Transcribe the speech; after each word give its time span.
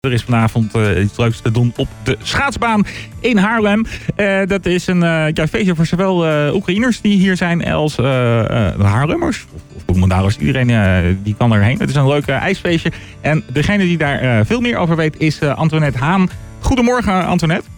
Er 0.00 0.12
is 0.12 0.22
vanavond 0.22 0.76
uh, 0.76 1.02
iets 1.02 1.18
leuks 1.18 1.40
te 1.40 1.50
doen 1.50 1.72
op 1.76 1.88
de 2.02 2.16
schaatsbaan 2.22 2.84
in 3.20 3.36
Haarlem. 3.36 3.84
Uh, 4.16 4.40
dat 4.46 4.66
is 4.66 4.86
een 4.86 5.02
uh, 5.02 5.30
ja, 5.32 5.46
feestje 5.46 5.74
voor 5.74 5.86
zowel 5.86 6.54
Oekraïners 6.54 7.00
die 7.00 7.18
hier 7.18 7.36
zijn 7.36 7.64
als 7.64 7.96
Haarlemmers. 7.96 9.46
Of, 9.76 9.84
Bloemendalers. 9.84 10.38
Iedereen 10.38 11.18
die 11.22 11.34
kan 11.38 11.52
erheen. 11.52 11.78
Het 11.78 11.88
is 11.88 11.94
een 11.94 12.08
leuk 12.08 12.26
ijsfeestje. 12.26 12.92
En 13.20 13.44
degene 13.52 13.84
die 13.84 13.98
daar 13.98 14.46
veel 14.46 14.60
meer 14.60 14.76
over 14.76 14.96
weet 14.96 15.18
is 15.18 15.42
Antoinette 15.42 15.98
Haan. 15.98 16.28
Goedemorgen 16.60 17.26
Antoinette. 17.26 17.68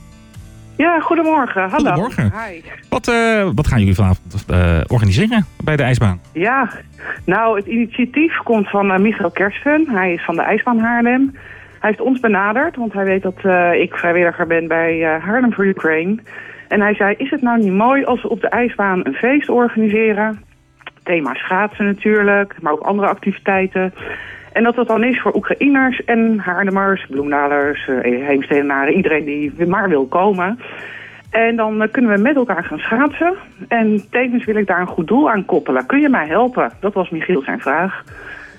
Ja, 0.76 1.00
goedemorgen. 1.00 1.70
Hallo. 1.70 1.90
Goedemorgen. 1.90 2.24
Hi. 2.24 2.62
Wat, 2.88 3.12
wat 3.54 3.66
gaan 3.66 3.78
jullie 3.78 3.94
vanavond 3.94 4.44
organiseren 4.86 5.46
bij 5.64 5.76
de 5.76 5.82
ijsbaan? 5.82 6.20
Ja, 6.32 6.70
nou 7.24 7.56
het 7.56 7.66
initiatief 7.66 8.36
komt 8.36 8.70
van 8.70 9.02
Michael 9.02 9.30
Kersten. 9.30 9.86
Hij 9.88 10.12
is 10.12 10.24
van 10.24 10.34
de 10.34 10.42
ijsbaan 10.42 10.78
Haarlem. 10.78 11.34
Hij 11.82 11.90
heeft 11.90 12.02
ons 12.02 12.20
benaderd, 12.20 12.76
want 12.76 12.92
hij 12.92 13.04
weet 13.04 13.22
dat 13.22 13.44
uh, 13.44 13.72
ik 13.74 13.94
vrijwilliger 13.94 14.46
ben 14.46 14.68
bij 14.68 14.98
uh, 14.98 15.24
Haarlem 15.24 15.52
for 15.52 15.66
Ukraine. 15.66 16.16
En 16.68 16.80
hij 16.80 16.94
zei, 16.94 17.14
is 17.18 17.30
het 17.30 17.42
nou 17.42 17.58
niet 17.58 17.72
mooi 17.72 18.04
als 18.04 18.22
we 18.22 18.28
op 18.28 18.40
de 18.40 18.48
ijsbaan 18.48 19.00
een 19.02 19.14
feest 19.14 19.48
organiseren? 19.48 20.42
Thema 21.02 21.34
schaatsen 21.34 21.84
natuurlijk, 21.84 22.54
maar 22.60 22.72
ook 22.72 22.80
andere 22.80 23.08
activiteiten. 23.08 23.94
En 24.52 24.62
dat 24.62 24.74
dat 24.74 24.86
dan 24.86 25.04
is 25.04 25.20
voor 25.20 25.34
Oekraïners 25.34 26.04
en 26.04 26.38
Haarlemers, 26.38 27.06
Bloemdalers, 27.06 27.86
uh, 27.86 28.26
Heemstedenaren, 28.26 28.94
iedereen 28.94 29.24
die 29.24 29.66
maar 29.66 29.88
wil 29.88 30.06
komen. 30.06 30.58
En 31.30 31.56
dan 31.56 31.88
kunnen 31.90 32.14
we 32.14 32.22
met 32.22 32.36
elkaar 32.36 32.64
gaan 32.64 32.78
schaatsen. 32.78 33.34
En 33.68 34.02
tevens 34.10 34.44
wil 34.44 34.56
ik 34.56 34.66
daar 34.66 34.80
een 34.80 34.86
goed 34.86 35.08
doel 35.08 35.30
aan 35.30 35.44
koppelen. 35.44 35.86
Kun 35.86 36.00
je 36.00 36.08
mij 36.08 36.26
helpen? 36.26 36.72
Dat 36.80 36.94
was 36.94 37.10
Michiel 37.10 37.42
zijn 37.42 37.60
vraag. 37.60 38.04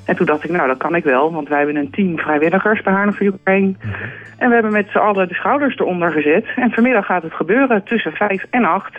En 0.05 0.15
toen 0.15 0.25
dacht 0.25 0.43
ik, 0.43 0.51
nou 0.51 0.67
dat 0.67 0.77
kan 0.77 0.95
ik 0.95 1.03
wel, 1.03 1.31
want 1.31 1.47
wij 1.47 1.57
hebben 1.57 1.75
een 1.75 1.91
team 1.91 2.17
vrijwilligers 2.17 2.81
bij 2.81 2.93
Haarlem 2.93 3.13
voor 3.13 3.25
Ukraine. 3.25 3.73
Mhm. 3.79 3.93
En 4.37 4.47
we 4.47 4.53
hebben 4.53 4.71
met 4.71 4.87
z'n 4.91 4.97
allen 4.97 5.27
de 5.27 5.33
schouders 5.33 5.77
eronder 5.77 6.11
gezet. 6.11 6.45
En 6.55 6.71
vanmiddag 6.71 7.05
gaat 7.05 7.23
het 7.23 7.33
gebeuren 7.33 7.83
tussen 7.83 8.11
vijf 8.11 8.45
en 8.49 8.65
acht. 8.65 8.93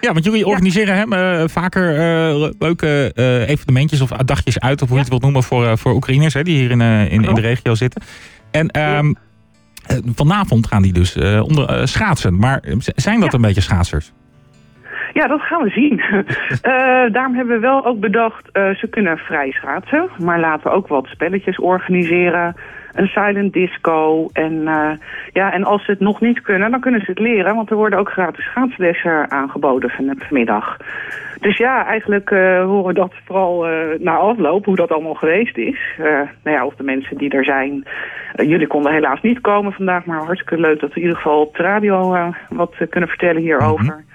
Ja, 0.00 0.12
want 0.12 0.24
jullie 0.24 0.46
organiseren 0.46 0.96
hem 0.96 1.12
uh, 1.12 1.42
vaker 1.46 1.92
uh, 1.92 2.48
leuke 2.58 3.12
uh, 3.14 3.48
evenementjes 3.48 4.00
of 4.00 4.08
dagjes 4.08 4.60
uit, 4.60 4.82
of 4.82 4.88
hoe 4.88 4.96
je 4.96 5.02
het 5.02 5.10
wilt 5.10 5.22
noemen, 5.22 5.42
voor, 5.42 5.78
voor 5.78 5.94
Oekraïners 5.94 6.34
hè, 6.34 6.42
die 6.42 6.58
hier 6.58 6.70
in, 6.70 6.80
in, 6.80 7.24
in, 7.24 7.34
de 7.34 7.40
regio 7.40 7.74
zitten. 7.74 8.02
En 8.50 8.80
um, 8.80 9.16
vanavond 10.14 10.66
gaan 10.66 10.82
die 10.82 10.92
dus 10.92 11.16
onder, 11.40 11.88
schaatsen. 11.88 12.38
Maar 12.38 12.62
zijn 12.78 13.20
dat 13.20 13.34
een 13.34 13.40
beetje 13.40 13.60
schaatsers? 13.60 14.12
Ja, 15.12 15.26
dat 15.26 15.40
gaan 15.40 15.62
we 15.62 15.70
zien. 15.70 15.98
uh, 15.98 17.12
daarom 17.14 17.34
hebben 17.34 17.54
we 17.54 17.58
wel 17.58 17.86
ook 17.86 18.00
bedacht, 18.00 18.48
uh, 18.52 18.74
ze 18.74 18.86
kunnen 18.86 19.18
vrij 19.18 19.50
schaatsen. 19.50 20.08
Maar 20.18 20.40
laten 20.40 20.70
we 20.70 20.76
ook 20.76 20.88
wat 20.88 21.06
spelletjes 21.06 21.58
organiseren. 21.58 22.56
Een 22.92 23.06
silent 23.06 23.52
disco. 23.52 24.28
En, 24.32 24.52
uh, 24.52 24.90
ja, 25.32 25.52
en 25.52 25.64
als 25.64 25.84
ze 25.84 25.90
het 25.90 26.00
nog 26.00 26.20
niet 26.20 26.40
kunnen, 26.40 26.70
dan 26.70 26.80
kunnen 26.80 27.00
ze 27.00 27.10
het 27.10 27.18
leren. 27.18 27.54
Want 27.54 27.70
er 27.70 27.76
worden 27.76 27.98
ook 27.98 28.10
gratis 28.10 28.44
schaatslessen 28.44 29.30
aangeboden 29.30 29.90
van, 29.90 30.14
vanmiddag. 30.18 30.76
Dus 31.40 31.56
ja, 31.56 31.86
eigenlijk 31.86 32.30
horen 32.64 32.84
we 32.84 32.92
dat 32.92 33.12
vooral 33.24 33.66
na 33.98 34.16
afloop, 34.16 34.64
hoe 34.64 34.76
dat 34.76 34.92
allemaal 34.92 35.14
geweest 35.14 35.56
is. 35.56 35.78
nou 36.42 36.56
ja, 36.56 36.66
of 36.66 36.74
de 36.74 36.82
mensen 36.82 37.16
die 37.16 37.30
er 37.30 37.44
zijn. 37.44 37.84
jullie 38.34 38.66
konden 38.66 38.92
helaas 38.92 39.20
niet 39.20 39.40
komen 39.40 39.72
vandaag, 39.72 40.04
maar 40.04 40.24
hartstikke 40.24 40.60
leuk 40.60 40.80
dat 40.80 40.88
we 40.88 40.96
in 40.96 41.02
ieder 41.02 41.16
geval 41.16 41.40
op 41.40 41.56
de 41.56 41.62
radio 41.62 42.32
wat 42.48 42.74
kunnen 42.88 43.08
vertellen 43.08 43.42
hierover. 43.42 43.84
Mm 43.84 44.08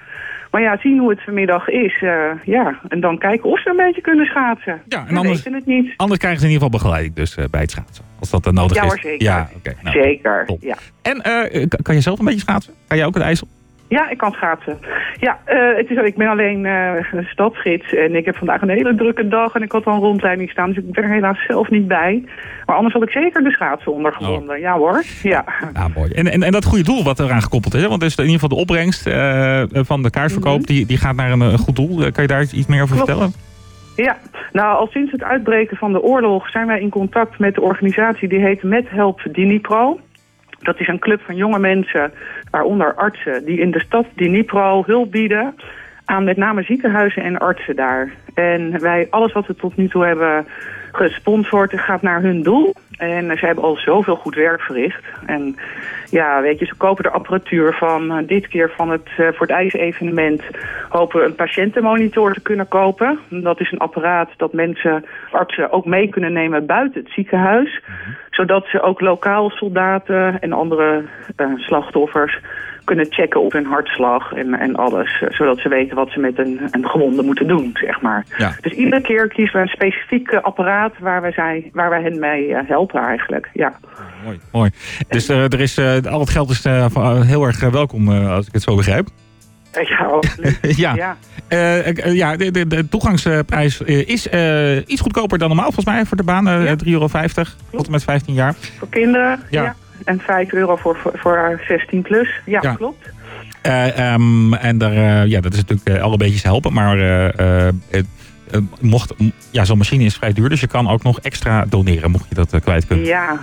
maar 0.56 0.64
ja, 0.64 0.78
zien 0.78 1.00
hoe 1.00 1.10
het 1.10 1.24
vanmiddag 1.24 1.68
is. 1.68 2.02
Uh, 2.02 2.32
ja, 2.44 2.80
en 2.88 3.00
dan 3.00 3.18
kijken 3.18 3.50
of 3.50 3.62
ze 3.62 3.70
een 3.70 3.76
beetje 3.76 4.02
kunnen 4.02 4.26
schaatsen. 4.26 4.82
Ja, 4.88 5.06
en 5.08 5.18
anders, 5.18 5.44
het 5.44 5.66
niet. 5.66 5.94
anders 5.96 6.20
krijgen 6.20 6.40
ze 6.40 6.46
in 6.46 6.52
ieder 6.52 6.68
geval 6.68 6.80
begeleiding 6.80 7.16
dus 7.16 7.38
uh, 7.38 7.46
bij 7.52 7.62
het 7.62 7.72
schaatsen. 7.72 8.06
Als 8.20 8.30
dat 8.30 8.44
dan 8.44 8.54
nodig 8.54 8.78
ja, 8.78 8.84
is. 8.84 9.02
Zeker. 9.02 9.26
Ja, 9.26 9.50
okay, 9.56 9.76
nou, 9.82 10.02
zeker. 10.02 10.46
Ja. 10.60 10.76
En 11.02 11.22
uh, 11.52 11.66
kan 11.82 11.96
je 11.96 12.02
zelf 12.02 12.20
een 12.20 12.26
beetje 12.26 12.40
schaatsen? 12.40 12.74
Kan 12.88 12.98
jij 12.98 13.06
ook 13.06 13.14
het 13.14 13.24
ijsel? 13.24 13.48
Ja, 13.88 14.10
ik 14.10 14.18
kan 14.18 14.32
schaatsen. 14.32 14.80
Ja, 15.20 15.40
uh, 15.48 15.78
het 15.78 15.90
is, 15.90 15.98
ik 15.98 16.16
ben 16.16 16.28
alleen 16.28 16.64
uh, 16.64 17.24
stadsgids 17.26 17.94
en 17.94 18.16
ik 18.16 18.26
heb 18.26 18.38
vandaag 18.38 18.62
een 18.62 18.70
hele 18.70 18.96
drukke 18.96 19.28
dag 19.28 19.56
en 19.56 19.62
ik 19.62 19.72
had 19.72 19.86
al 19.86 19.94
een 19.94 20.00
rondleiding 20.00 20.50
staan, 20.50 20.70
dus 20.70 20.84
ik 20.84 20.92
ben 20.92 21.04
er 21.04 21.10
helaas 21.10 21.46
zelf 21.48 21.70
niet 21.70 21.88
bij. 21.88 22.24
Maar 22.66 22.76
anders 22.76 22.94
had 22.94 23.04
ik 23.04 23.10
zeker 23.10 23.44
de 23.44 23.52
schaatsen 23.52 23.94
ondergevonden. 23.94 24.56
Oh. 24.56 24.62
Ja 24.62 24.78
hoor, 24.78 25.04
ja. 25.24 25.46
ja 25.74 25.88
mooi. 25.96 26.12
En, 26.12 26.32
en, 26.32 26.44
en 26.44 26.52
dat 26.52 26.66
goede 26.66 26.84
doel 26.84 27.04
wat 27.04 27.20
eraan 27.20 27.42
gekoppeld 27.42 27.74
is, 27.74 27.82
hè? 27.82 27.88
want 27.88 28.04
is 28.04 28.16
in 28.16 28.24
ieder 28.24 28.40
geval 28.40 28.58
de 28.58 28.62
opbrengst 28.62 29.08
uh, 29.08 29.64
van 29.72 30.04
de 30.04 30.10
kaartverkoop, 30.10 30.58
mm 30.58 30.64
die, 30.66 30.86
die 30.86 30.98
gaat 30.98 31.16
naar 31.16 31.32
een, 31.32 31.40
een, 31.40 31.58
goed 31.58 31.76
doel. 31.76 32.12
Kan 32.12 32.24
je 32.24 32.28
daar 32.28 32.42
iets 32.42 32.68
meer 32.68 32.82
over 32.82 32.96
vertellen? 32.96 33.34
Ja, 33.96 34.18
nou 34.52 34.78
al 34.78 34.88
sinds 34.88 35.12
het 35.12 35.24
uitbreken 35.24 35.78
van 35.78 35.92
de 35.92 36.02
oorlog 36.02 36.50
zijn 36.50 36.68
wij 36.68 36.80
in 36.80 36.90
contact 36.90 37.40
met 37.40 37.56
de 37.56 37.62
organisatie 37.62 38.28
die 38.28 38.40
heet 38.40 38.64
Met 38.64 38.90
Help 38.90 39.22
Dinipro. 39.32 40.00
Dat 40.60 40.80
is 40.80 40.88
een 40.88 41.00
club 41.00 41.22
van 41.26 41.36
jonge 41.36 41.60
mensen, 41.60 42.12
waaronder 42.56 42.94
artsen, 42.94 43.46
die 43.46 43.60
in 43.60 43.72
de 43.72 43.80
stad 43.80 44.06
Dnipro 44.16 44.84
hulp 44.86 45.12
bieden 45.12 45.56
aan 46.06 46.24
met 46.24 46.38
name 46.38 46.64
ziekenhuizen 46.64 47.24
en 47.24 47.38
artsen 47.38 47.76
daar. 47.76 48.12
En 48.34 48.80
wij, 48.80 49.08
alles 49.10 49.34
wat 49.34 49.48
we 49.48 49.56
tot 49.56 49.76
nu 49.76 49.88
toe 49.88 50.06
hebben 50.06 50.46
gesponsord, 50.92 51.80
gaat 51.80 52.02
naar 52.02 52.22
hun 52.22 52.44
doel. 52.44 52.74
En 52.98 53.38
ze 53.38 53.46
hebben 53.46 53.64
al 53.64 53.76
zoveel 53.76 54.16
goed 54.16 54.36
werk 54.36 54.62
verricht. 54.62 55.04
En 55.26 55.56
ja, 56.10 56.42
weet 56.42 56.60
je, 56.60 56.66
ze 56.66 56.76
kopen 56.76 57.04
de 57.04 57.10
apparatuur 57.10 57.74
van 57.74 58.26
dit 58.26 58.48
keer 58.48 58.72
van 58.76 58.90
het 58.90 59.08
uh, 59.08 59.16
voor 59.18 59.48
het 59.48 59.50
ijsevenement 59.50 60.42
hopen 60.90 61.20
we 61.20 61.26
een 61.26 61.36
patiëntenmonitor 61.36 62.34
te 62.34 62.42
kunnen 62.42 62.68
kopen. 62.68 63.20
Dat 63.30 63.60
is 63.60 63.72
een 63.72 63.80
apparaat 63.80 64.30
dat 64.38 64.54
mensen, 64.54 65.06
artsen 65.32 65.72
ook 65.72 65.86
mee 65.86 66.10
kunnen 66.10 66.34
nemen 66.34 66.66
buiten 66.66 67.02
het 67.02 67.12
ziekenhuis. 67.12 67.82
Zodat 68.30 68.66
ze 68.68 68.82
ook 68.82 69.02
lokaal 69.02 69.50
soldaten 69.50 70.40
en 70.40 70.54
andere 70.54 71.04
uh, 71.38 71.48
slachtoffers 71.56 72.40
kunnen 72.86 73.06
checken 73.10 73.42
op 73.42 73.52
hun 73.52 73.66
hartslag 73.66 74.32
en, 74.34 74.54
en 74.54 74.76
alles. 74.76 75.24
Zodat 75.30 75.60
ze 75.60 75.70
weten 75.70 75.96
wat 75.96 76.10
ze 76.10 76.20
met 76.20 76.40
een, 76.40 76.60
een 76.72 76.90
gewonde 76.90 77.24
moeten 77.24 77.48
doen, 77.48 77.70
zeg 77.74 78.02
maar. 78.02 78.26
Ja. 78.38 78.56
Dus 78.62 78.72
iedere 78.72 79.02
keer 79.02 79.28
kiezen 79.28 79.56
we 79.56 79.62
een 79.62 79.68
specifiek 79.68 80.34
apparaat 80.34 80.94
waar 81.00 81.22
wij, 81.22 81.32
zij, 81.32 81.70
waar 81.74 81.90
wij 81.90 82.02
hen 82.02 82.20
mee 82.20 82.56
helpen 82.56 83.02
eigenlijk. 83.02 83.50
Ja. 83.54 83.74
mooi, 84.24 84.40
mooi. 84.52 84.72
Dus 85.08 85.30
uh, 85.30 85.44
er 85.44 85.62
is, 85.62 85.78
uh, 85.78 85.96
al 86.12 86.20
het 86.20 86.30
geld 86.30 86.50
is 86.50 86.66
uh, 86.66 87.22
heel 87.22 87.46
erg 87.46 87.70
welkom, 87.70 88.10
als 88.10 88.48
ik 88.48 88.54
het 88.54 88.62
zo 88.62 88.76
begrijp. 88.76 89.08
Ja, 89.82 90.06
absoluut. 90.06 90.60
ja. 90.86 90.96
Ja. 90.96 91.18
ja, 92.12 92.36
de, 92.36 92.52
de, 92.52 92.68
de 92.68 92.90
toegangsprijs 92.90 93.82
is 93.82 94.28
iets 94.86 95.02
goedkoper 95.02 95.38
dan 95.38 95.48
normaal 95.48 95.72
volgens 95.72 95.86
mij 95.86 96.06
voor 96.06 96.18
de 96.18 96.24
baan. 96.24 96.46
Ja. 96.46 96.76
3,50 96.86 96.86
euro 96.86 97.08
tot 97.72 97.86
en 97.86 97.92
met 97.92 98.04
15 98.04 98.34
jaar. 98.34 98.54
Voor 98.54 98.90
kinderen, 98.90 99.40
ja. 99.50 99.76
En 100.04 100.20
5 100.20 100.52
euro 100.52 100.76
voor, 100.76 100.98
voor, 100.98 101.12
voor 101.16 101.62
16 101.68 102.02
plus. 102.02 102.42
Ja, 102.46 102.60
ja. 102.62 102.74
klopt. 102.74 103.10
Uh, 103.66 104.14
um, 104.14 104.54
en 104.54 104.78
daar, 104.78 104.94
uh, 104.94 105.26
ja, 105.26 105.42
dat 105.42 105.54
is 105.54 105.64
natuurlijk 105.66 106.04
alle 106.04 106.18
beetjes 106.18 106.44
helpen. 106.44 106.74
Maar 106.74 106.98
mocht, 108.82 109.14
ja, 109.52 109.66
zo'n 109.66 109.78
machine 109.78 110.04
is 110.04 110.16
vrij 110.16 110.34
duur. 110.34 110.50
Dus 110.50 110.60
je 110.60 110.68
kan 110.68 110.90
ook 110.90 111.04
nog 111.04 111.20
extra 111.20 111.66
doneren, 111.70 112.12
mocht 112.12 112.30
je 112.30 112.36
dat 112.36 112.60
kwijt 112.64 112.88
kunnen. 112.88 113.06
Ja. 113.06 113.40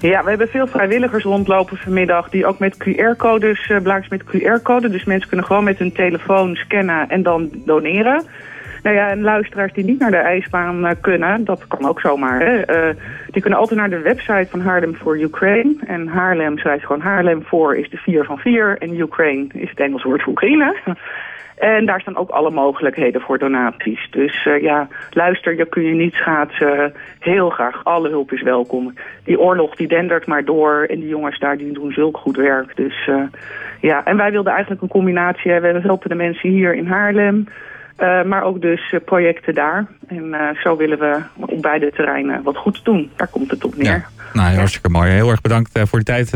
Ja, 0.00 0.22
we 0.22 0.28
hebben 0.28 0.48
veel 0.48 0.66
vrijwilligers 0.66 1.24
rondlopen 1.24 1.76
vanmiddag 1.76 2.28
die 2.28 2.46
ook 2.46 2.58
met 2.58 2.76
QR-codes, 2.76 3.68
uh, 3.68 3.96
met 4.08 4.24
QR-code. 4.24 4.90
Dus 4.90 5.04
mensen 5.04 5.28
kunnen 5.28 5.46
gewoon 5.46 5.64
met 5.64 5.78
hun 5.78 5.92
telefoon 5.92 6.54
scannen 6.54 7.08
en 7.08 7.22
dan 7.22 7.50
doneren. 7.64 8.24
Nou 8.82 8.96
ja, 8.96 9.08
en 9.08 9.20
luisteraars 9.20 9.72
die 9.72 9.84
niet 9.84 9.98
naar 9.98 10.10
de 10.10 10.16
ijsbaan 10.16 10.84
uh, 10.84 10.90
kunnen, 11.00 11.44
dat 11.44 11.66
kan 11.66 11.88
ook 11.88 12.00
zomaar. 12.00 12.40
Hè? 12.40 12.88
Uh, 12.88 12.96
die 13.30 13.40
kunnen 13.40 13.58
altijd 13.58 13.78
naar 13.78 13.90
de 13.90 14.00
website 14.00 14.46
van 14.50 14.60
Haarlem 14.60 14.96
voor 14.96 15.18
Ukraine. 15.18 15.74
En 15.86 16.06
Haarlem 16.06 16.58
schrijft 16.58 16.86
gewoon 16.86 17.02
Haarlem 17.02 17.42
voor 17.42 17.76
is 17.76 17.90
de 17.90 17.96
4 17.96 18.24
van 18.24 18.38
4 18.38 18.76
en 18.78 18.98
Ukraine 19.00 19.46
is 19.52 19.70
het 19.70 19.80
Engels 19.80 20.02
woord 20.02 20.22
voor 20.22 20.32
Oekraïne. 20.32 20.76
En 21.56 21.86
daar 21.86 22.00
staan 22.00 22.16
ook 22.16 22.30
alle 22.30 22.50
mogelijkheden 22.50 23.20
voor 23.20 23.38
donaties. 23.38 24.10
Dus 24.10 24.44
uh, 24.44 24.62
ja, 24.62 24.88
luister, 25.10 25.56
je 25.56 25.66
kun 25.66 25.82
je 25.82 25.94
niet 25.94 26.14
schaatsen. 26.14 26.94
Heel 27.18 27.50
graag, 27.50 27.84
alle 27.84 28.08
hulp 28.08 28.32
is 28.32 28.42
welkom. 28.42 28.94
Die 29.24 29.40
oorlog 29.40 29.76
die 29.76 29.88
dendert 29.88 30.26
maar 30.26 30.44
door 30.44 30.86
en 30.88 31.00
die 31.00 31.08
jongens 31.08 31.38
daar 31.38 31.56
die 31.56 31.72
doen 31.72 31.92
zulk 31.92 32.16
goed 32.16 32.36
werk. 32.36 32.76
Dus 32.76 33.10
ja, 33.80 34.04
en 34.04 34.16
wij 34.16 34.30
wilden 34.30 34.52
eigenlijk 34.52 34.82
een 34.82 34.88
combinatie 34.88 35.50
hebben. 35.50 35.72
We 35.74 35.80
helpen 35.80 36.08
de 36.08 36.14
mensen 36.14 36.50
hier 36.50 36.74
in 36.74 36.86
Haarlem. 36.86 37.46
Uh, 37.98 38.22
maar 38.22 38.42
ook 38.42 38.60
dus 38.60 38.92
uh, 38.92 39.00
projecten 39.04 39.54
daar. 39.54 39.86
En 40.08 40.24
uh, 40.24 40.48
zo 40.62 40.76
willen 40.76 40.98
we 40.98 41.22
op 41.34 41.62
beide 41.62 41.90
terreinen 41.90 42.42
wat 42.42 42.56
goed 42.56 42.84
doen. 42.84 43.10
Daar 43.16 43.28
komt 43.28 43.50
het 43.50 43.64
op 43.64 43.76
neer. 43.76 43.86
Ja. 43.86 44.04
Nou, 44.32 44.56
hartstikke 44.56 44.88
mooi. 44.88 45.10
Heel 45.10 45.30
erg 45.30 45.40
bedankt 45.40 45.78
voor 45.82 45.98
de 45.98 46.04
tijd. 46.04 46.32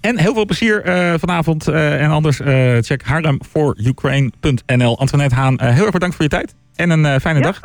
en 0.00 0.18
heel 0.18 0.34
veel 0.34 0.44
plezier 0.44 0.82
vanavond. 1.18 1.68
en 1.68 2.10
anders 2.10 2.40
check 2.86 3.02
haarlemforukraine.nl. 3.02 4.98
Antoinette 4.98 5.34
Haan, 5.34 5.60
heel 5.60 5.84
erg 5.84 5.92
bedankt 5.92 6.14
voor 6.14 6.24
je 6.24 6.30
tijd. 6.30 6.54
En 6.76 6.90
een 6.90 7.20
fijne 7.20 7.38
ja. 7.38 7.44
dag. 7.44 7.60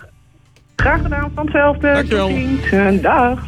Graag 0.76 1.02
gedaan, 1.02 1.32
van 1.36 1.46
hetzelfde. 1.46 1.94
Dankjewel. 1.94 2.28
Tot 2.28 2.38
ziens. 2.38 3.02
Dag. 3.02 3.40